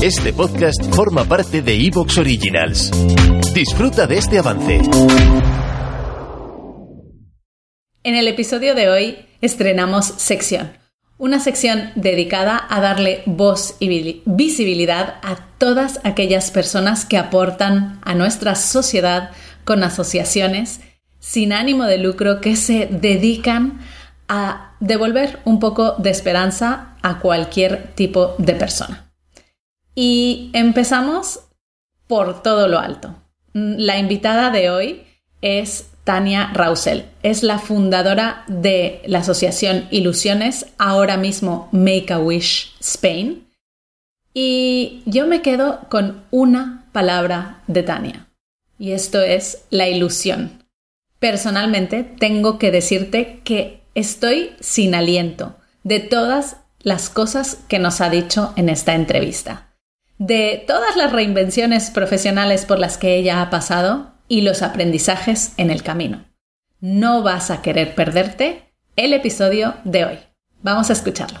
Este 0.00 0.32
podcast 0.32 0.80
forma 0.94 1.24
parte 1.24 1.60
de 1.60 1.74
Evox 1.74 2.18
Originals. 2.18 2.92
Disfruta 3.52 4.06
de 4.06 4.18
este 4.18 4.38
avance. 4.38 4.80
En 8.04 8.14
el 8.14 8.28
episodio 8.28 8.76
de 8.76 8.88
hoy 8.90 9.18
estrenamos 9.40 10.06
sección. 10.06 10.70
Una 11.18 11.40
sección 11.40 11.90
dedicada 11.96 12.64
a 12.70 12.80
darle 12.80 13.24
voz 13.26 13.74
y 13.80 14.22
visibilidad 14.24 15.16
a 15.20 15.48
todas 15.58 15.98
aquellas 16.04 16.52
personas 16.52 17.04
que 17.04 17.18
aportan 17.18 17.98
a 18.04 18.14
nuestra 18.14 18.54
sociedad 18.54 19.32
con 19.64 19.82
asociaciones 19.82 20.80
sin 21.18 21.52
ánimo 21.52 21.86
de 21.86 21.98
lucro 21.98 22.40
que 22.40 22.54
se 22.54 22.86
dedican 22.86 23.80
a 24.28 24.76
devolver 24.78 25.40
un 25.44 25.58
poco 25.58 25.96
de 25.98 26.10
esperanza 26.10 26.94
a 27.02 27.18
cualquier 27.18 27.94
tipo 27.96 28.36
de 28.38 28.54
persona. 28.54 29.07
Y 30.00 30.50
empezamos 30.52 31.40
por 32.06 32.40
todo 32.40 32.68
lo 32.68 32.78
alto. 32.78 33.16
La 33.52 33.98
invitada 33.98 34.50
de 34.52 34.70
hoy 34.70 35.02
es 35.42 35.88
Tania 36.04 36.52
Rausel. 36.54 37.06
Es 37.24 37.42
la 37.42 37.58
fundadora 37.58 38.44
de 38.46 39.02
la 39.06 39.18
asociación 39.18 39.88
Ilusiones, 39.90 40.66
ahora 40.78 41.16
mismo 41.16 41.68
Make 41.72 42.12
a 42.12 42.20
Wish 42.20 42.76
Spain. 42.78 43.48
Y 44.32 45.02
yo 45.04 45.26
me 45.26 45.42
quedo 45.42 45.80
con 45.88 46.22
una 46.30 46.86
palabra 46.92 47.64
de 47.66 47.82
Tania. 47.82 48.28
Y 48.78 48.92
esto 48.92 49.20
es 49.20 49.64
la 49.70 49.88
ilusión. 49.88 50.62
Personalmente 51.18 52.04
tengo 52.04 52.60
que 52.60 52.70
decirte 52.70 53.40
que 53.42 53.80
estoy 53.96 54.52
sin 54.60 54.94
aliento 54.94 55.56
de 55.82 55.98
todas 55.98 56.58
las 56.78 57.10
cosas 57.10 57.58
que 57.66 57.80
nos 57.80 58.00
ha 58.00 58.10
dicho 58.10 58.52
en 58.54 58.68
esta 58.68 58.94
entrevista 58.94 59.67
de 60.18 60.64
todas 60.66 60.96
las 60.96 61.12
reinvenciones 61.12 61.90
profesionales 61.90 62.66
por 62.66 62.78
las 62.78 62.98
que 62.98 63.16
ella 63.16 63.40
ha 63.40 63.50
pasado 63.50 64.12
y 64.26 64.42
los 64.42 64.62
aprendizajes 64.62 65.52
en 65.56 65.70
el 65.70 65.82
camino. 65.82 66.24
No 66.80 67.22
vas 67.22 67.50
a 67.50 67.62
querer 67.62 67.94
perderte 67.94 68.74
el 68.96 69.12
episodio 69.12 69.74
de 69.84 70.04
hoy. 70.04 70.18
Vamos 70.62 70.90
a 70.90 70.92
escucharlo. 70.92 71.40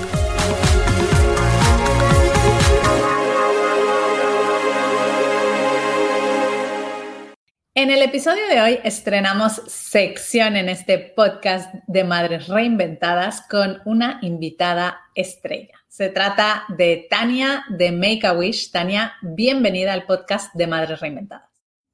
En 7.81 7.89
el 7.89 8.03
episodio 8.03 8.45
de 8.47 8.61
hoy 8.61 8.79
estrenamos 8.83 9.53
sección 9.65 10.55
en 10.55 10.69
este 10.69 10.99
podcast 10.99 11.73
de 11.87 12.03
Madres 12.03 12.47
Reinventadas 12.47 13.41
con 13.49 13.81
una 13.85 14.19
invitada 14.21 14.99
estrella. 15.15 15.73
Se 15.87 16.09
trata 16.09 16.65
de 16.77 17.07
Tania 17.09 17.63
de 17.69 17.91
Make 17.91 18.27
a 18.27 18.33
Wish. 18.33 18.69
Tania, 18.69 19.13
bienvenida 19.23 19.93
al 19.93 20.05
podcast 20.05 20.53
de 20.53 20.67
Madres 20.67 20.99
Reinventadas. 20.99 21.49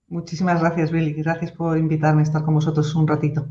Muchísimas 0.10 0.60
gracias, 0.60 0.92
Billy. 0.92 1.14
Gracias 1.14 1.54
por 1.54 1.78
invitarme 1.78 2.20
a 2.20 2.24
estar 2.24 2.44
con 2.44 2.56
vosotros 2.56 2.94
un 2.94 3.08
ratito. 3.08 3.48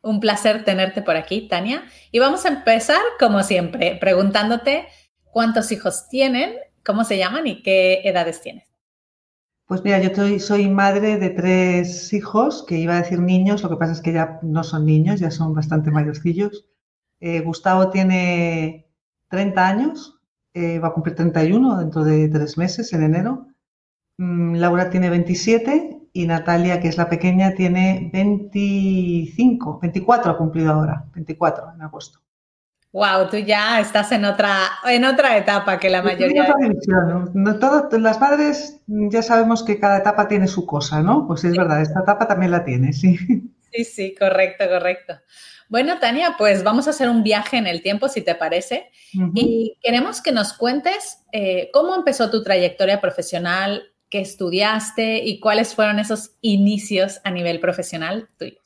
Un 0.00 0.20
placer 0.20 0.64
tenerte 0.64 1.02
por 1.02 1.16
aquí, 1.16 1.48
Tania. 1.48 1.82
Y 2.10 2.18
vamos 2.18 2.46
a 2.46 2.48
empezar, 2.48 3.02
como 3.20 3.42
siempre, 3.42 3.98
preguntándote 4.00 4.86
cuántos 5.24 5.70
hijos 5.70 6.08
tienen, 6.08 6.54
cómo 6.82 7.04
se 7.04 7.18
llaman 7.18 7.46
y 7.46 7.62
qué 7.62 8.00
edades 8.04 8.40
tienes. 8.40 8.71
Pues 9.66 9.82
mira, 9.84 10.00
yo 10.00 10.10
soy 10.38 10.68
madre 10.68 11.18
de 11.18 11.30
tres 11.30 12.12
hijos, 12.12 12.64
que 12.66 12.78
iba 12.78 12.94
a 12.94 13.02
decir 13.02 13.20
niños, 13.20 13.62
lo 13.62 13.70
que 13.70 13.76
pasa 13.76 13.92
es 13.92 14.00
que 14.02 14.12
ya 14.12 14.38
no 14.42 14.64
son 14.64 14.84
niños, 14.86 15.20
ya 15.20 15.30
son 15.30 15.54
bastante 15.54 15.90
mayorcillos. 15.90 16.66
Eh, 17.20 17.40
Gustavo 17.40 17.90
tiene 17.90 18.90
30 19.28 19.66
años, 19.68 20.20
eh, 20.54 20.78
va 20.78 20.88
a 20.88 20.92
cumplir 20.92 21.14
31 21.16 21.78
dentro 21.78 22.04
de 22.04 22.28
tres 22.28 22.58
meses, 22.58 22.92
en 22.92 23.04
enero. 23.04 23.46
Mm, 24.18 24.56
Laura 24.56 24.90
tiene 24.90 25.10
27 25.10 26.00
y 26.12 26.26
Natalia, 26.26 26.80
que 26.80 26.88
es 26.88 26.98
la 26.98 27.08
pequeña, 27.08 27.54
tiene 27.54 28.10
25, 28.12 29.78
24 29.80 30.32
ha 30.32 30.38
cumplido 30.38 30.72
ahora, 30.72 31.06
24 31.14 31.72
en 31.74 31.82
agosto. 31.82 32.20
Wow, 32.92 33.30
tú 33.30 33.38
ya 33.38 33.80
estás 33.80 34.12
en 34.12 34.26
otra, 34.26 34.68
en 34.84 35.06
otra 35.06 35.38
etapa 35.38 35.78
que 35.78 35.88
la 35.88 36.02
mayoría. 36.02 36.54
No, 37.32 37.88
las 37.98 38.20
madres 38.20 38.80
ya 38.86 39.22
sabemos 39.22 39.62
que 39.62 39.80
cada 39.80 39.98
etapa 39.98 40.28
tiene 40.28 40.46
su 40.46 40.66
cosa, 40.66 41.02
¿no? 41.02 41.26
Pues 41.26 41.42
es 41.44 41.56
verdad, 41.56 41.80
esta 41.80 42.00
etapa 42.00 42.28
también 42.28 42.50
la 42.50 42.64
tiene, 42.64 42.92
sí. 42.92 43.16
Sí, 43.72 43.84
sí, 43.84 44.14
correcto, 44.14 44.68
correcto. 44.68 45.14
Bueno, 45.70 45.98
Tania, 45.98 46.34
pues 46.36 46.62
vamos 46.62 46.86
a 46.86 46.90
hacer 46.90 47.08
un 47.08 47.22
viaje 47.22 47.56
en 47.56 47.66
el 47.66 47.80
tiempo, 47.80 48.08
si 48.08 48.20
te 48.20 48.34
parece. 48.34 48.90
Y 49.34 49.78
queremos 49.80 50.20
que 50.20 50.30
nos 50.30 50.52
cuentes 50.52 51.24
eh, 51.32 51.70
cómo 51.72 51.94
empezó 51.94 52.30
tu 52.30 52.42
trayectoria 52.42 53.00
profesional, 53.00 53.84
qué 54.10 54.20
estudiaste 54.20 55.24
y 55.24 55.40
cuáles 55.40 55.74
fueron 55.74 55.98
esos 55.98 56.32
inicios 56.42 57.22
a 57.24 57.30
nivel 57.30 57.58
profesional 57.58 58.28
tuyos. 58.38 58.61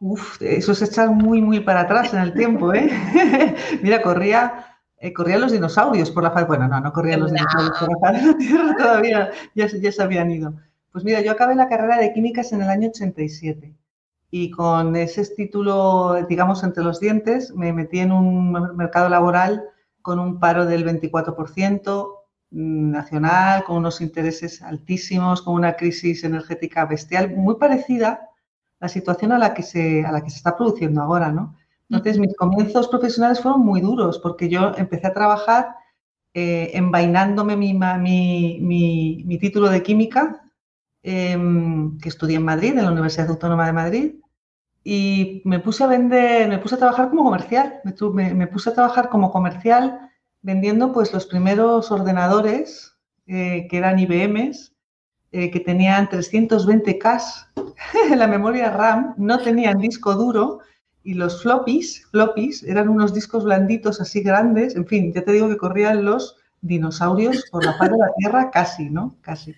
Uf, 0.00 0.40
eso 0.40 0.72
es 0.72 0.82
echar 0.82 1.10
muy, 1.10 1.42
muy 1.42 1.60
para 1.60 1.80
atrás 1.80 2.14
en 2.14 2.20
el 2.20 2.32
tiempo, 2.32 2.72
¿eh? 2.72 2.88
Mira, 3.82 4.00
corría, 4.00 4.78
eh, 4.98 5.12
corrían 5.12 5.40
los 5.40 5.50
dinosaurios 5.50 6.10
por 6.10 6.22
la 6.22 6.30
faz. 6.30 6.46
Bueno, 6.46 6.68
no, 6.68 6.80
no 6.80 6.92
corrían 6.92 7.20
los 7.20 7.32
dinosaurios 7.32 7.78
por 7.78 7.88
la 7.90 7.98
faz 7.98 8.20
de 8.20 8.26
la 8.28 8.38
Tierra 8.38 8.76
todavía, 8.76 9.30
ya, 9.56 9.66
ya 9.66 9.92
se 9.92 10.02
habían 10.02 10.30
ido. 10.30 10.54
Pues 10.92 11.04
mira, 11.04 11.20
yo 11.20 11.32
acabé 11.32 11.56
la 11.56 11.68
carrera 11.68 11.98
de 11.98 12.12
químicas 12.12 12.52
en 12.52 12.62
el 12.62 12.68
año 12.68 12.88
87 12.88 13.74
y 14.30 14.50
con 14.50 14.94
ese 14.94 15.24
título, 15.34 16.24
digamos, 16.28 16.62
entre 16.62 16.84
los 16.84 17.00
dientes, 17.00 17.52
me 17.54 17.72
metí 17.72 17.98
en 17.98 18.12
un 18.12 18.52
mercado 18.76 19.08
laboral 19.08 19.64
con 20.02 20.20
un 20.20 20.38
paro 20.38 20.64
del 20.64 20.84
24% 20.84 22.08
mm, 22.50 22.90
nacional, 22.90 23.64
con 23.64 23.78
unos 23.78 24.00
intereses 24.00 24.62
altísimos, 24.62 25.42
con 25.42 25.54
una 25.54 25.74
crisis 25.76 26.22
energética 26.24 26.84
bestial, 26.84 27.34
muy 27.34 27.56
parecida 27.56 28.27
la 28.80 28.88
situación 28.88 29.32
a 29.32 29.38
la 29.38 29.54
que 29.54 29.62
se, 29.62 30.04
a 30.04 30.12
la 30.12 30.22
que 30.22 30.30
se 30.30 30.36
está 30.36 30.56
produciendo 30.56 31.02
ahora, 31.02 31.32
¿no? 31.32 31.56
Entonces, 31.90 32.18
mis 32.18 32.36
comienzos 32.36 32.88
profesionales 32.88 33.40
fueron 33.40 33.62
muy 33.62 33.80
duros 33.80 34.18
porque 34.18 34.48
yo 34.48 34.72
empecé 34.76 35.06
a 35.06 35.14
trabajar 35.14 35.76
eh, 36.34 36.70
envainándome 36.74 37.56
mi, 37.56 37.72
mi, 37.74 39.24
mi, 39.24 39.38
título 39.38 39.70
de 39.70 39.82
química, 39.82 40.42
em, 41.02 41.98
que 41.98 42.08
estudié 42.10 42.36
en 42.36 42.44
Madrid, 42.44 42.72
en 42.76 42.84
la 42.84 42.92
Universidad 42.92 43.30
Autónoma 43.30 43.66
de 43.66 43.72
Madrid, 43.72 44.14
y 44.84 45.42
me 45.44 45.58
puse 45.60 45.84
a 45.84 45.86
vender, 45.86 46.48
me 46.48 46.58
puse 46.58 46.74
a 46.74 46.78
trabajar 46.78 47.08
como 47.08 47.24
comercial, 47.24 47.80
me, 47.84 48.34
me, 48.34 48.46
puse 48.46 48.70
a 48.70 48.74
trabajar 48.74 49.08
como 49.08 49.30
comercial 49.30 50.10
vendiendo 50.42 50.92
pues 50.92 51.12
los 51.12 51.26
primeros 51.26 51.90
ordenadores 51.90 52.96
eh, 53.26 53.66
que 53.68 53.78
eran 53.78 53.98
IBMs, 53.98 54.74
eh, 55.30 55.50
que 55.50 55.60
tenían 55.60 56.08
320K 56.08 57.46
en 58.12 58.18
la 58.18 58.26
memoria 58.26 58.70
RAM, 58.70 59.14
no 59.18 59.38
tenían 59.38 59.78
disco 59.78 60.14
duro 60.14 60.60
y 61.02 61.14
los 61.14 61.42
floppies, 61.42 62.06
floppies 62.10 62.62
eran 62.62 62.88
unos 62.88 63.14
discos 63.14 63.44
blanditos 63.44 64.00
así 64.00 64.22
grandes, 64.22 64.74
en 64.74 64.86
fin, 64.86 65.12
ya 65.12 65.22
te 65.22 65.32
digo 65.32 65.48
que 65.48 65.56
corrían 65.56 66.04
los 66.04 66.36
dinosaurios 66.60 67.44
por 67.50 67.64
la 67.64 67.74
faz 67.74 67.90
de 67.90 67.98
la 67.98 68.12
Tierra 68.16 68.50
casi, 68.50 68.90
¿no? 68.90 69.16
Casi. 69.20 69.54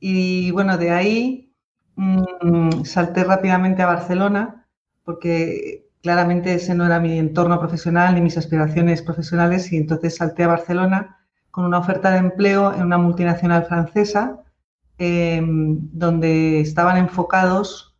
Y 0.00 0.50
bueno, 0.50 0.76
de 0.76 0.90
ahí 0.90 1.52
mmm, 1.96 2.84
salté 2.84 3.24
rápidamente 3.24 3.82
a 3.82 3.86
Barcelona 3.86 4.66
porque 5.04 5.88
claramente 6.02 6.54
ese 6.54 6.74
no 6.74 6.86
era 6.86 7.00
mi 7.00 7.18
entorno 7.18 7.58
profesional 7.58 8.14
ni 8.14 8.20
mis 8.20 8.36
aspiraciones 8.36 9.02
profesionales 9.02 9.72
y 9.72 9.76
entonces 9.76 10.16
salté 10.16 10.44
a 10.44 10.48
Barcelona 10.48 11.18
con 11.50 11.64
una 11.64 11.78
oferta 11.78 12.10
de 12.10 12.18
empleo 12.18 12.74
en 12.74 12.82
una 12.82 12.98
multinacional 12.98 13.64
francesa 13.64 14.44
Em, 15.00 15.78
donde 15.92 16.58
estaban 16.60 16.96
enfocados 16.96 17.96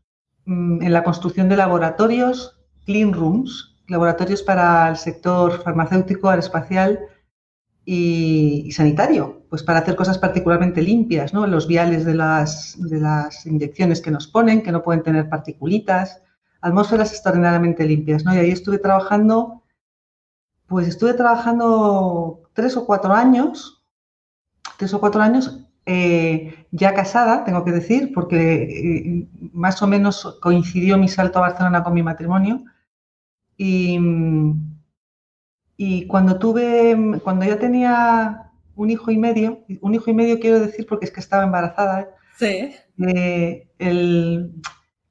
mm, 0.46 0.82
en 0.82 0.92
la 0.92 1.04
construcción 1.04 1.48
de 1.48 1.56
laboratorios, 1.56 2.58
clean 2.86 3.12
rooms, 3.12 3.76
laboratorios 3.86 4.42
para 4.42 4.88
el 4.88 4.96
sector 4.96 5.62
farmacéutico, 5.62 6.28
aeroespacial 6.28 6.98
y, 7.84 8.70
sanitario, 8.72 9.44
pues 9.48 9.62
para 9.62 9.78
hacer 9.78 9.94
cosas 9.94 10.18
particularmente 10.18 10.82
limpias, 10.82 11.32
¿no? 11.32 11.46
Los 11.46 11.68
viales 11.68 12.04
de 12.04 12.14
las, 12.14 12.76
de 12.80 13.00
las 13.00 13.46
inyecciones 13.46 14.00
que 14.00 14.10
nos 14.10 14.26
ponen, 14.26 14.62
que 14.62 14.72
no 14.72 14.82
pueden 14.82 15.04
tener 15.04 15.28
particulitas, 15.28 16.20
atmósferas 16.60 17.12
extraordinariamente 17.12 17.86
limpias, 17.86 18.24
¿no? 18.24 18.34
Y 18.34 18.38
ahí 18.38 18.50
estuve 18.50 18.78
trabajando, 18.78 19.62
pues 20.66 20.88
estuve 20.88 21.14
trabajando 21.14 22.50
tres 22.54 22.76
o 22.76 22.84
cuatro 22.84 23.14
años, 23.14 23.84
tres 24.76 24.92
o 24.94 25.00
cuatro 25.00 25.22
años 25.22 25.68
eh, 25.88 26.67
ya 26.70 26.93
casada, 26.94 27.44
tengo 27.44 27.64
que 27.64 27.73
decir, 27.73 28.12
porque 28.14 28.38
eh, 28.62 29.29
más 29.52 29.82
o 29.82 29.87
menos 29.87 30.38
coincidió 30.43 30.99
mi 30.99 31.08
salto 31.08 31.38
a 31.38 31.49
Barcelona 31.49 31.82
con 31.82 31.94
mi 31.94 32.02
matrimonio. 32.02 32.55
Y, 33.56 33.99
Y 35.81 36.06
cuando 36.08 36.38
tuve, 36.38 36.96
cuando 37.23 37.44
ya 37.46 37.56
tenía 37.58 38.50
un 38.75 38.90
hijo 38.90 39.11
y 39.12 39.17
medio, 39.17 39.61
un 39.81 39.94
hijo 39.94 40.11
y 40.11 40.14
medio 40.14 40.40
quiero 40.40 40.58
decir 40.61 40.87
porque 40.88 41.06
es 41.06 41.12
que 41.12 41.20
estaba 41.20 41.44
embarazada, 41.44 42.08
sí. 42.37 42.75
Eh, 43.14 43.69
el, 43.79 44.52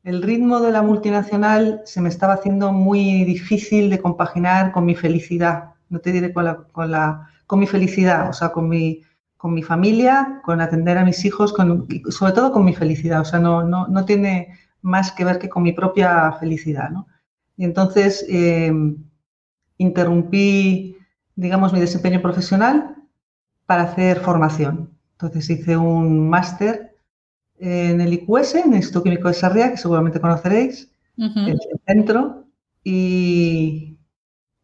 el 0.03 0.21
ritmo 0.21 0.59
de 0.59 0.71
la 0.71 0.81
multinacional 0.81 1.81
se 1.85 2.01
me 2.01 2.09
estaba 2.09 2.33
haciendo 2.33 2.73
muy 2.73 3.23
difícil 3.23 3.89
de 3.89 3.99
compaginar 4.01 4.73
con 4.73 4.83
mi 4.85 4.95
felicidad. 4.95 5.73
No 5.89 5.99
te 5.99 6.11
diré 6.11 6.33
con 6.33 6.43
la, 6.43 6.55
con 6.73 6.91
la, 6.91 7.29
con 7.45 7.59
mi 7.59 7.67
felicidad, 7.67 8.29
o 8.29 8.33
sea, 8.33 8.49
con 8.51 8.67
mi, 8.67 9.03
con 9.37 9.53
mi 9.53 9.63
familia, 9.63 10.41
con 10.43 10.61
atender 10.61 10.97
a 10.97 11.05
mis 11.05 11.23
hijos, 11.23 11.53
con, 11.53 11.87
sobre 12.09 12.33
todo 12.33 12.51
con 12.51 12.65
mi 12.65 12.73
felicidad. 12.73 13.21
O 13.21 13.25
sea, 13.25 13.39
no, 13.39 13.63
no, 13.63 13.87
no 13.87 14.05
tiene 14.05 14.49
más 14.81 15.11
que 15.11 15.23
ver 15.23 15.39
que 15.39 15.49
con 15.49 15.63
mi 15.63 15.73
propia 15.73 16.31
felicidad. 16.33 16.89
¿no? 16.89 17.07
Y 17.55 17.65
entonces 17.65 18.25
eh, 18.29 18.71
interrumpí, 19.77 20.97
digamos, 21.35 21.73
mi 21.73 21.79
desempeño 21.79 22.21
profesional 22.21 22.95
para 23.65 23.83
hacer 23.83 24.19
formación. 24.19 24.91
Entonces 25.13 25.49
hice 25.49 25.77
un 25.77 26.29
máster 26.29 26.95
en 27.59 28.01
el 28.01 28.13
IQS, 28.13 28.55
en 28.55 28.71
el 28.71 28.77
Instituto 28.77 29.03
Químico 29.03 29.27
de 29.27 29.33
Sarriá, 29.33 29.71
que 29.71 29.77
seguramente 29.77 30.19
conoceréis, 30.19 30.91
en 31.17 31.47
el 31.47 31.59
centro, 31.87 32.45
y, 32.83 33.97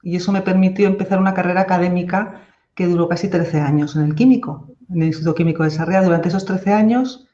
y 0.04 0.16
eso 0.16 0.32
me 0.32 0.42
permitió 0.42 0.88
empezar 0.88 1.20
una 1.20 1.34
carrera 1.34 1.62
académica 1.62 2.44
que 2.76 2.88
duró 2.88 3.08
casi 3.08 3.28
13 3.28 3.62
años 3.62 3.96
en 3.96 4.04
el 4.04 4.16
químico, 4.16 4.76
en 4.90 5.02
el 5.02 5.08
Instituto 5.08 5.36
Químico 5.36 5.64
de 5.64 5.72
Sarriá. 5.72 6.02
Durante 6.02 6.30
esos 6.30 6.46
13 6.46 6.74
años 6.74 7.28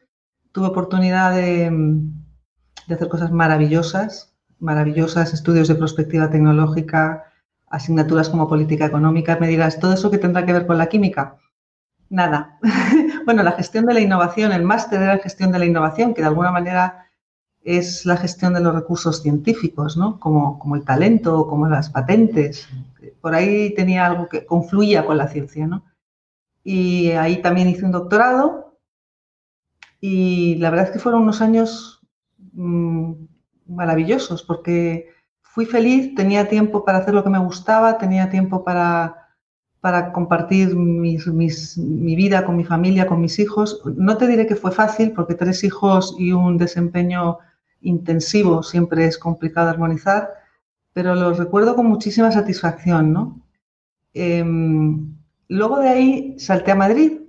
tuve 0.52 0.68
oportunidad 0.68 1.34
de, 1.34 2.02
hacer 2.90 3.08
cosas 3.08 3.32
maravillosas, 3.32 4.34
maravillosas, 4.60 5.34
estudios 5.34 5.68
de 5.68 5.76
perspectiva 5.76 6.30
tecnológica, 6.30 7.26
asignaturas 7.68 8.30
como 8.30 8.48
política 8.48 8.86
económica. 8.86 9.38
Me 9.40 9.48
dirás, 9.48 9.80
¿todo 9.80 9.94
eso 9.94 10.12
que 10.12 10.18
tendrá 10.18 10.46
que 10.46 10.54
ver 10.54 10.68
con 10.68 10.78
la 10.78 10.88
química? 10.88 11.38
Nada. 12.10 12.60
bueno, 13.26 13.44
la 13.44 13.52
gestión 13.54 13.86
de 13.86 13.94
la 13.94 14.00
innovación, 14.00 14.52
el 14.52 14.64
máster 14.64 15.02
era 15.02 15.20
gestión 15.20 15.52
de 15.52 15.60
la 15.60 15.66
innovación, 15.66 16.14
que 16.14 16.22
de 16.22 16.28
alguna 16.28 16.52
manera 16.52 17.06
es 17.62 18.06
la 18.06 18.18
gestión 18.18 18.54
de 18.54 18.62
los 18.62 18.74
recursos 18.74 19.22
científicos, 19.22 19.96
¿no? 19.96 20.20
Como, 20.20 20.58
como 20.60 20.76
el 20.76 20.84
talento, 20.84 21.48
como 21.48 21.68
las 21.68 21.90
patentes. 21.90 22.68
Por 23.22 23.36
ahí 23.36 23.74
tenía 23.76 24.06
algo 24.06 24.28
que 24.30 24.46
confluía 24.46 25.06
con 25.06 25.18
la 25.18 25.28
ciencia, 25.28 25.68
¿no? 25.68 25.84
Y 26.64 27.12
ahí 27.12 27.42
también 27.42 27.70
hice 27.70 27.86
un 27.86 27.92
doctorado 27.92 28.78
y 30.02 30.56
la 30.56 30.70
verdad 30.70 30.88
es 30.88 30.92
que 30.92 31.00
fueron 31.00 31.24
unos 31.24 31.42
años 31.42 32.02
mmm, 32.54 33.14
maravillosos 33.68 34.44
porque 34.44 35.10
fui 35.42 35.66
feliz, 35.66 36.16
tenía 36.16 36.48
tiempo 36.48 36.86
para 36.86 37.00
hacer 37.00 37.14
lo 37.14 37.24
que 37.24 37.30
me 37.30 37.40
gustaba, 37.40 37.98
tenía 37.98 38.30
tiempo 38.30 38.64
para, 38.64 39.30
para 39.82 40.12
compartir 40.12 40.76
mi 40.76 42.16
vida 42.16 42.46
con 42.46 42.56
mi 42.56 42.64
familia, 42.64 43.08
con 43.08 43.20
mis 43.20 43.40
hijos. 43.40 43.82
No 43.86 44.18
te 44.18 44.28
diré 44.28 44.46
que 44.48 44.56
fue 44.56 44.72
fácil 44.72 45.12
porque 45.12 45.36
tres 45.36 45.64
hijos 45.64 46.16
y 46.18 46.32
un 46.32 46.58
desempeño 46.58 47.40
intensivo 47.82 48.64
siempre 48.64 49.06
es 49.06 49.18
complicado 49.18 49.70
armonizar, 49.70 50.30
pero 50.94 51.16
los 51.16 51.38
recuerdo 51.38 51.76
con 51.76 51.86
muchísima 51.86 52.32
satisfacción, 52.32 53.14
¿no? 53.14 53.42
Eh, 54.14 54.44
luego 55.48 55.80
de 55.80 55.90
ahí 55.90 56.40
salté 56.40 56.72
a 56.72 56.76
Madrid 56.76 57.20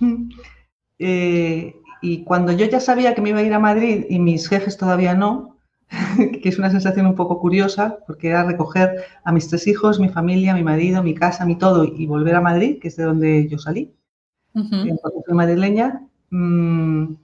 eh, 0.98 1.76
y 2.02 2.24
cuando 2.24 2.52
yo 2.52 2.66
ya 2.66 2.80
sabía 2.80 3.14
que 3.14 3.22
me 3.22 3.30
iba 3.30 3.38
a 3.38 3.42
ir 3.42 3.54
a 3.54 3.58
Madrid 3.58 4.04
y 4.08 4.18
mis 4.18 4.48
jefes 4.48 4.76
todavía 4.76 5.14
no, 5.14 5.56
que 6.42 6.48
es 6.48 6.58
una 6.58 6.70
sensación 6.70 7.06
un 7.06 7.14
poco 7.14 7.40
curiosa, 7.40 7.98
porque 8.06 8.28
era 8.28 8.44
recoger 8.44 9.04
a 9.24 9.32
mis 9.32 9.48
tres 9.48 9.66
hijos, 9.66 10.00
mi 10.00 10.08
familia, 10.08 10.54
mi 10.54 10.62
marido, 10.62 11.02
mi 11.02 11.14
casa, 11.14 11.46
mi 11.46 11.56
todo, 11.56 11.84
y 11.84 12.06
volver 12.06 12.34
a 12.34 12.40
Madrid, 12.40 12.78
que 12.80 12.88
es 12.88 12.96
de 12.96 13.04
donde 13.04 13.48
yo 13.48 13.58
salí, 13.58 13.94
uh 14.54 14.60
-huh. 14.60 14.98
soy 15.26 15.34
madrileña, 15.34 16.02
mmm, 16.30 17.14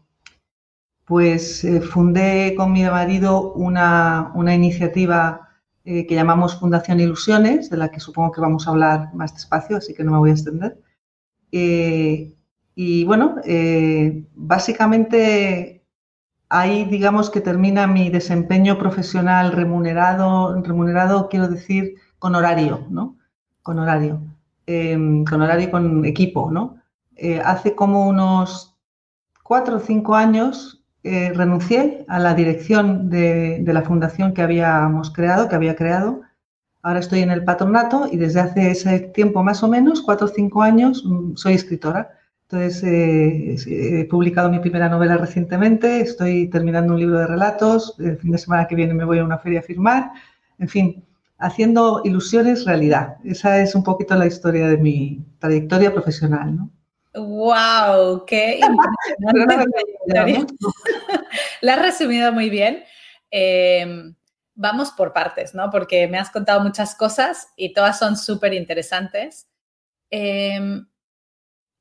pues 1.04 1.64
eh, 1.64 1.80
fundé 1.80 2.54
con 2.56 2.72
mi 2.72 2.84
marido 2.84 3.52
una, 3.52 4.32
una 4.34 4.54
iniciativa 4.54 5.51
eh, 5.84 6.06
que 6.06 6.14
llamamos 6.14 6.58
Fundación 6.60 7.00
Ilusiones, 7.00 7.68
de 7.68 7.76
la 7.76 7.90
que 7.90 7.98
supongo 7.98 8.30
que 8.30 8.40
vamos 8.40 8.66
a 8.66 8.70
hablar 8.70 9.12
más 9.14 9.34
despacio, 9.34 9.78
así 9.78 9.94
que 9.94 10.04
no 10.04 10.12
me 10.12 10.18
voy 10.18 10.30
a 10.30 10.34
extender. 10.34 10.78
Eh, 11.50 12.34
y 12.76 13.04
bueno, 13.04 13.36
eh, 13.44 14.24
básicamente 14.34 15.84
ahí 16.48 16.84
digamos 16.84 17.30
que 17.30 17.40
termina 17.40 17.86
mi 17.88 18.10
desempeño 18.10 18.78
profesional 18.78 19.52
remunerado, 19.52 20.54
remunerado 20.62 21.28
quiero 21.28 21.48
decir 21.48 21.94
con 22.18 22.36
horario, 22.36 22.86
¿no? 22.88 23.18
Con 23.62 23.78
horario, 23.80 24.22
con 24.66 25.42
horario 25.42 25.66
y 25.66 25.70
con 25.70 26.04
equipo, 26.04 26.50
¿no? 26.50 26.76
Hace 27.44 27.74
como 27.74 28.08
unos 28.08 28.76
cuatro 29.42 29.76
o 29.76 29.80
cinco 29.80 30.14
años 30.14 30.81
eh, 31.04 31.32
renuncié 31.34 32.04
a 32.08 32.18
la 32.20 32.34
dirección 32.34 33.10
de, 33.10 33.58
de, 33.60 33.72
la 33.72 33.82
fundación 33.82 34.32
que 34.34 34.42
habíamos 34.42 35.10
creado, 35.10 35.48
que 35.48 35.56
había 35.56 35.74
creado. 35.74 36.22
Ahora 36.82 37.00
estoy 37.00 37.20
en 37.20 37.30
el 37.30 37.44
patronato 37.44 38.08
y 38.10 38.16
desde 38.16 38.40
hace 38.40 38.70
ese 38.70 39.00
tiempo 39.00 39.42
más 39.42 39.62
o 39.62 39.68
menos, 39.68 40.00
cuatro 40.00 40.26
o 40.26 40.30
cinco 40.30 40.62
años, 40.62 41.04
mm, 41.04 41.34
soy 41.36 41.54
escritora. 41.54 42.10
Entonces, 42.48 42.84
eh, 42.84 44.00
he 44.00 44.04
publicado 44.04 44.50
mi 44.50 44.60
primera 44.60 44.88
novela 44.88 45.16
recientemente, 45.16 46.00
estoy 46.02 46.48
terminando 46.48 46.92
un 46.92 47.00
libro 47.00 47.18
de 47.18 47.26
relatos, 47.26 47.96
el 47.98 48.18
fin 48.18 48.30
de 48.32 48.38
semana 48.38 48.66
que 48.68 48.74
viene 48.76 48.94
me 48.94 49.04
voy 49.04 49.18
a 49.18 49.24
una 49.24 49.38
feria 49.38 49.60
a 49.60 49.62
firmar, 49.62 50.12
en 50.58 50.68
fin, 50.68 51.04
haciendo 51.38 52.02
ilusiones 52.04 52.64
realidad. 52.64 53.16
Esa 53.24 53.60
es 53.60 53.74
un 53.74 53.82
poquito 53.82 54.14
la 54.16 54.26
historia 54.26 54.68
de 54.68 54.76
mi 54.76 55.24
trayectoria 55.38 55.92
profesional, 55.92 56.56
¿no? 56.56 56.70
¡Wow! 57.14 58.24
¡Qué 58.26 58.60
impresionante! 59.26 60.54
la 61.60 61.74
has 61.74 61.82
resumido 61.82 62.32
muy 62.32 62.50
bien. 62.50 62.84
Eh, 63.30 64.14
vamos 64.54 64.90
por 64.90 65.12
partes, 65.12 65.54
¿no? 65.54 65.70
Porque 65.70 66.06
me 66.08 66.18
has 66.18 66.30
contado 66.30 66.60
muchas 66.60 66.94
cosas 66.94 67.48
y 67.56 67.72
todas 67.72 67.98
son 67.98 68.16
súper 68.16 68.54
interesantes. 68.54 69.48
Eh, 70.10 70.82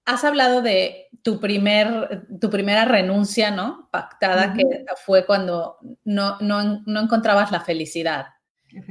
has 0.05 0.23
hablado 0.23 0.61
de 0.61 1.09
tu, 1.21 1.39
primer, 1.39 2.25
tu 2.39 2.49
primera 2.49 2.85
renuncia, 2.85 3.51
¿no? 3.51 3.89
Pactada, 3.91 4.47
uh 4.47 4.49
-huh. 4.51 4.85
que 4.85 4.95
fue 5.05 5.25
cuando 5.25 5.77
no, 6.03 6.37
no, 6.39 6.81
no 6.85 6.99
encontrabas 6.99 7.51
la 7.51 7.61
felicidad. 7.61 8.27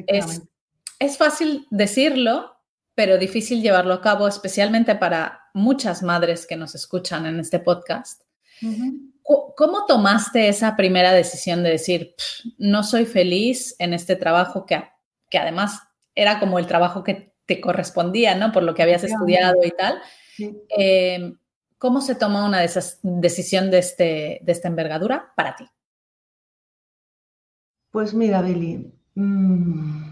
Es, 0.07 0.43
es, 0.99 1.17
fácil 1.17 1.67
decirlo, 1.71 2.57
pero 2.95 3.19
difícil 3.19 3.63
llevarlo 3.63 3.95
a 3.95 4.03
cabo, 4.03 4.29
especialmente 4.29 4.95
para 4.95 5.40
muchas 5.55 6.03
madres 6.03 6.47
que 6.47 6.57
nos 6.57 6.75
escuchan 6.75 7.27
en 7.27 7.41
este 7.41 7.59
podcast. 7.59 8.23
Uh 8.63 8.67
-huh. 8.67 9.13
¿Cómo 9.57 9.87
tomaste 9.87 10.49
esa 10.49 10.77
primera 10.77 11.13
decisión 11.13 11.63
de 11.63 11.71
decir, 11.71 12.15
no 12.59 12.83
soy 12.83 13.07
feliz 13.07 13.77
en 13.79 13.95
este 13.95 14.17
trabajo 14.17 14.67
que, 14.67 14.83
que 15.29 15.39
además 15.39 15.81
era 16.15 16.41
como 16.41 16.59
el 16.59 16.67
trabajo 16.67 17.05
que 17.05 17.35
te 17.47 17.61
correspondía, 17.61 18.35
¿no? 18.35 18.53
Por 18.53 18.63
lo 18.63 18.75
que 18.75 18.83
habías 18.83 19.05
estudiado 19.05 19.63
y 19.65 19.71
tal. 19.71 20.01
Eh, 20.77 21.33
¿Cómo 21.79 22.01
se 22.01 22.15
toma 22.15 22.45
una 22.45 22.59
de 22.59 22.67
esas 22.67 22.99
decisión 23.03 23.71
de, 23.71 23.79
este, 23.79 24.41
de 24.43 24.53
esta 24.53 24.69
envergadura 24.69 25.33
para 25.37 25.57
ti? 25.57 25.65
Pues 27.91 28.15
mira, 28.15 28.43
Billy, 28.43 28.93
mmm, 29.15 30.11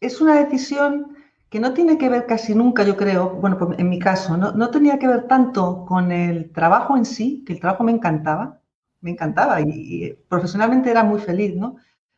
es 0.00 0.20
una 0.20 0.44
decisión 0.44 1.16
que 1.52 1.60
no 1.60 1.74
tiene 1.74 1.98
que 1.98 2.08
ver 2.08 2.24
casi 2.24 2.54
nunca, 2.54 2.82
yo 2.82 2.96
creo, 2.96 3.28
bueno, 3.34 3.58
pues 3.58 3.78
en 3.78 3.90
mi 3.90 3.98
caso, 3.98 4.38
no, 4.38 4.52
no, 4.52 4.70
tenía 4.70 4.98
que 4.98 5.06
ver 5.06 5.28
tanto 5.28 5.84
con 5.84 6.10
el 6.10 6.50
trabajo 6.50 6.96
en 6.96 7.04
sí, 7.04 7.44
que 7.46 7.52
el 7.52 7.60
trabajo 7.60 7.84
me 7.84 7.92
encantaba, 7.92 8.60
me 9.02 9.10
encantaba 9.10 9.60
y, 9.60 9.66
y 9.68 10.14
profesionalmente 10.30 10.90
era 10.90 11.04
muy 11.04 11.20
feliz, 11.20 11.54
¿no? 11.54 11.76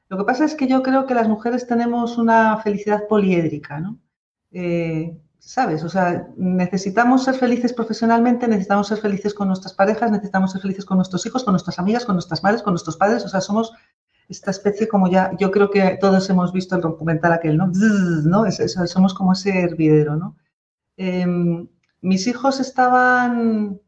Lo 0.08 0.18
que 0.18 0.24
pasa 0.24 0.44
es 0.44 0.54
que 0.54 0.68
yo 0.68 0.84
creo 0.84 1.04
que 1.06 1.14
las 1.14 1.28
mujeres 1.28 1.66
tenemos 1.66 2.16
una 2.16 2.58
felicidad 2.58 3.08
poliédrica, 3.08 3.80
¿no? 3.80 3.98
Eh, 4.52 5.18
¿Sabes? 5.40 5.82
O 5.82 5.88
sea, 5.88 6.28
necesitamos 6.36 7.24
ser 7.24 7.34
felices 7.34 7.72
profesionalmente, 7.72 8.46
necesitamos 8.46 8.86
ser 8.86 8.98
felices 8.98 9.34
con 9.34 9.48
nuestras 9.48 9.74
parejas, 9.74 10.12
necesitamos 10.12 10.52
ser 10.52 10.62
felices 10.62 10.84
con 10.84 10.96
nuestros 10.96 11.26
hijos, 11.26 11.42
con 11.42 11.54
nuestras 11.54 11.80
amigas, 11.80 12.04
con 12.04 12.14
nuestras 12.14 12.44
madres, 12.44 12.62
con 12.62 12.72
nuestros 12.72 12.96
padres. 12.96 13.24
O 13.24 13.28
sea, 13.28 13.40
somos 13.40 13.72
esta 14.28 14.50
especie 14.50 14.88
como 14.88 15.08
ya, 15.10 15.32
yo 15.38 15.50
creo 15.50 15.70
que 15.70 15.98
todos 16.00 16.28
hemos 16.30 16.52
visto 16.52 16.76
el 16.76 16.82
documental 16.82 17.32
aquel, 17.32 17.56
¿no? 17.56 17.70
¿no? 18.24 18.46
Es, 18.46 18.60
es, 18.60 18.74
somos 18.90 19.14
como 19.14 19.32
ese 19.32 19.60
hervidero, 19.60 20.16
¿no? 20.16 20.36
Eh, 20.96 21.26
mis 22.00 22.26
hijos 22.26 22.60
estaban 22.60 23.80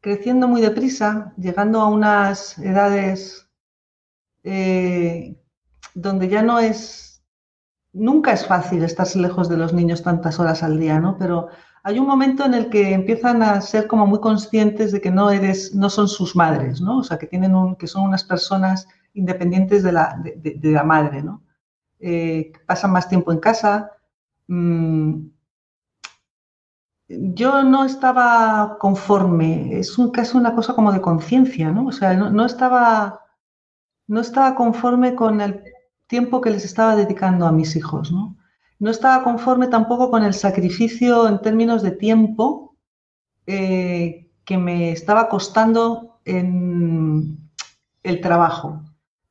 creciendo 0.00 0.48
muy 0.48 0.60
deprisa, 0.60 1.34
llegando 1.36 1.80
a 1.80 1.88
unas 1.88 2.58
edades 2.58 3.48
eh, 4.44 5.36
donde 5.94 6.28
ya 6.28 6.42
no 6.42 6.60
es 6.60 7.07
nunca 7.98 8.32
es 8.32 8.46
fácil 8.46 8.84
estar 8.84 9.06
lejos 9.16 9.48
de 9.48 9.56
los 9.56 9.72
niños 9.72 10.02
tantas 10.02 10.38
horas 10.38 10.62
al 10.62 10.78
día, 10.78 11.00
¿no? 11.00 11.16
Pero 11.18 11.48
hay 11.82 11.98
un 11.98 12.06
momento 12.06 12.44
en 12.44 12.54
el 12.54 12.68
que 12.70 12.92
empiezan 12.92 13.42
a 13.42 13.60
ser 13.60 13.86
como 13.86 14.06
muy 14.06 14.20
conscientes 14.20 14.92
de 14.92 15.00
que 15.00 15.10
no 15.10 15.30
eres, 15.30 15.74
no 15.74 15.90
son 15.90 16.08
sus 16.08 16.36
madres, 16.36 16.80
¿no? 16.80 16.98
O 16.98 17.02
sea, 17.04 17.18
que 17.18 17.26
tienen 17.26 17.54
un, 17.54 17.76
que 17.76 17.86
son 17.86 18.02
unas 18.02 18.24
personas 18.24 18.88
independientes 19.14 19.82
de 19.82 19.92
la, 19.92 20.20
de, 20.22 20.58
la 20.62 20.84
madre, 20.84 21.22
¿no? 21.22 21.42
Eh, 21.98 22.52
pasan 22.66 22.92
más 22.92 23.08
tiempo 23.08 23.32
en 23.32 23.40
casa, 23.40 23.92
mm, 24.46 25.28
yo 27.08 27.62
no 27.62 27.84
estaba 27.84 28.76
conforme, 28.78 29.78
es 29.78 29.96
un, 29.98 30.12
una 30.34 30.54
cosa 30.54 30.74
como 30.74 30.92
de 30.92 31.00
conciencia, 31.00 31.70
¿no? 31.70 31.86
O 31.86 31.92
sea, 31.92 32.14
no, 32.14 32.44
estaba, 32.44 33.22
no 34.06 34.20
estaba 34.20 34.54
conforme 34.54 35.14
con 35.14 35.40
el 35.40 35.62
tiempo 36.08 36.40
que 36.40 36.50
les 36.50 36.64
estaba 36.64 36.96
dedicando 36.96 37.46
a 37.46 37.52
mis 37.52 37.76
hijos, 37.76 38.10
¿no? 38.10 38.36
No 38.80 38.90
estaba 38.90 39.22
conforme 39.22 39.68
tampoco 39.68 40.10
con 40.10 40.24
el 40.24 40.34
sacrificio 40.34 41.28
en 41.28 41.40
términos 41.40 41.82
de 41.82 41.90
tiempo 41.92 42.76
eh, 43.46 44.30
que 44.44 44.58
me 44.58 44.92
estaba 44.92 45.28
costando 45.28 46.20
en 46.24 47.50
el 48.02 48.20
trabajo. 48.20 48.82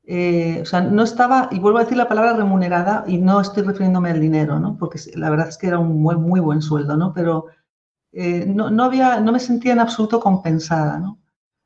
Eh, 0.03 0.59
o 0.61 0.65
sea, 0.65 0.81
no 0.81 1.03
estaba, 1.03 1.49
y 1.51 1.59
vuelvo 1.59 1.79
a 1.79 1.83
decir 1.83 1.97
la 1.97 2.07
palabra 2.07 2.33
remunerada, 2.33 3.03
y 3.07 3.17
no 3.17 3.41
estoy 3.41 3.63
refiriéndome 3.63 4.11
al 4.11 4.21
dinero, 4.21 4.59
¿no? 4.59 4.77
Porque 4.77 4.99
la 5.15 5.29
verdad 5.29 5.49
es 5.49 5.57
que 5.57 5.67
era 5.67 5.79
un 5.79 6.01
muy, 6.01 6.39
buen 6.39 6.61
sueldo, 6.61 6.95
¿no? 6.95 7.13
Pero 7.13 7.47
eh, 8.11 8.45
no, 8.47 8.83
había, 8.83 9.19
no 9.19 9.31
me 9.31 9.39
sentía 9.39 9.73
en 9.73 9.79
absoluto 9.79 10.19
compensada, 10.19 10.99
¿no? 10.99 11.19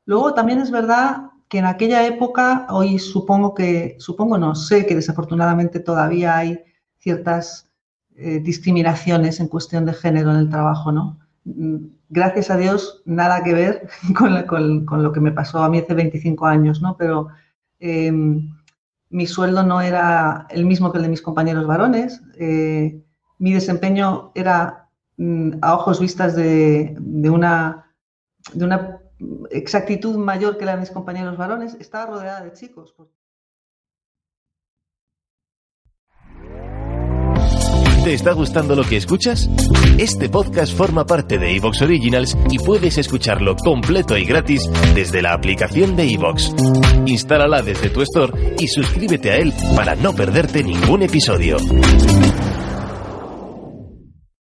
Luego 0.06 0.34
también 0.34 0.58
es 0.58 0.70
verdad 0.70 1.31
que 1.52 1.58
en 1.58 1.66
aquella 1.66 2.06
época, 2.06 2.66
hoy 2.70 2.98
supongo 2.98 3.54
que, 3.54 3.94
supongo 3.98 4.38
no, 4.38 4.54
sé 4.54 4.86
que 4.86 4.94
desafortunadamente 4.94 5.78
todavía 5.78 6.34
hay 6.36 6.64
ciertas 6.98 7.70
eh, 8.16 8.40
discriminaciones 8.40 9.38
en 9.38 9.48
cuestión 9.48 9.84
de 9.84 9.92
género 9.92 10.30
en 10.30 10.38
el 10.38 10.48
trabajo, 10.48 10.90
¿no? 10.90 11.20
Mm, 11.44 11.76
gracias 12.08 12.50
a 12.50 12.56
Dios, 12.56 13.02
nada 13.04 13.44
que 13.44 13.52
ver 13.52 13.88
con, 14.18 14.86
con 14.86 15.02
lo 15.02 15.12
que 15.12 15.20
me 15.20 15.30
pasó 15.30 15.62
a 15.62 15.68
mí 15.68 15.78
hace 15.78 15.94
25 15.94 16.46
años, 16.46 16.82
¿no? 16.82 16.96
Pero 16.96 17.28
Em, 17.84 18.54
mi 19.10 19.26
sueldo 19.26 19.64
no 19.64 19.80
era 19.80 20.46
el 20.50 20.64
mismo 20.64 20.92
que 20.92 20.98
el 20.98 21.02
de 21.02 21.10
mis 21.10 21.20
compañeros 21.20 21.66
varones. 21.66 22.22
Eh, 22.38 23.02
mi 23.38 23.52
desempeño 23.52 24.30
era 24.36 24.88
mm, 25.16 25.54
a 25.60 25.74
ojos 25.74 25.98
vistas 25.98 26.36
de, 26.36 26.94
de 27.00 27.30
una 27.30 29.01
exactitud 29.50 30.16
mayor 30.16 30.58
que 30.58 30.64
la 30.64 30.72
de 30.72 30.80
mis 30.80 30.90
compañeros 30.90 31.36
varones. 31.36 31.74
Estaba 31.74 32.06
rodeada 32.06 32.44
de 32.44 32.52
chicos. 32.52 32.94
¿Te 38.04 38.14
está 38.14 38.32
gustando 38.32 38.74
lo 38.74 38.82
que 38.82 38.96
escuchas? 38.96 39.48
Este 39.96 40.28
podcast 40.28 40.76
forma 40.76 41.06
parte 41.06 41.38
de 41.38 41.54
Evox 41.54 41.82
Originals 41.82 42.36
y 42.50 42.58
puedes 42.58 42.98
escucharlo 42.98 43.54
completo 43.54 44.18
y 44.18 44.24
gratis 44.24 44.68
desde 44.92 45.22
la 45.22 45.34
aplicación 45.34 45.94
de 45.94 46.12
Evox. 46.12 46.52
Instálala 47.06 47.62
desde 47.62 47.90
tu 47.90 48.02
store 48.02 48.56
y 48.58 48.66
suscríbete 48.66 49.30
a 49.30 49.36
él 49.36 49.52
para 49.76 49.94
no 49.94 50.12
perderte 50.14 50.64
ningún 50.64 51.02
episodio. 51.02 51.58